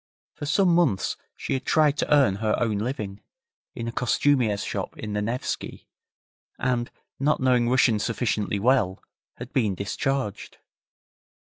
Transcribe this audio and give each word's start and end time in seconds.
For 0.33 0.47
some 0.47 0.73
months 0.73 1.15
she 1.37 1.53
had 1.53 1.63
tried 1.63 1.95
to 1.99 2.11
earn 2.11 2.37
her 2.37 2.55
own 2.59 2.79
living, 2.79 3.21
in 3.75 3.87
a 3.87 3.91
costumier's 3.91 4.63
shop 4.63 4.97
in 4.97 5.13
the 5.13 5.21
Newski, 5.21 5.85
and, 6.57 6.89
not 7.19 7.39
knowing 7.39 7.69
Russian 7.69 7.99
sufficiently 7.99 8.57
well, 8.57 9.03
had 9.37 9.53
been 9.53 9.75
discharged. 9.75 10.57